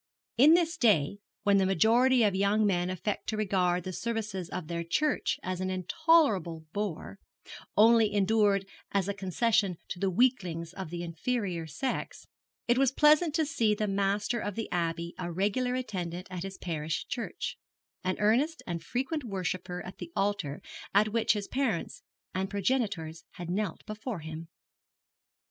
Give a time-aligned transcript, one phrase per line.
[0.35, 4.65] In this day, when the majority of young men affect to regard the services of
[4.67, 7.19] their church as an intolerable bore,
[7.77, 12.25] only endured as a concession to the weaklings of the inferior sex,
[12.67, 16.57] it was pleasant to see the master of the Abbey a regular attendant at his
[16.57, 17.59] parish church,
[18.03, 20.63] an earnest and frequent worshipper at the altar
[20.95, 22.01] at which his parents
[22.33, 24.47] and progenitors had knelt before him.